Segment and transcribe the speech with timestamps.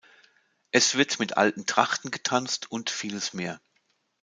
[0.71, 3.61] Es wird mit alten Trachten getanzt und vieles mehr.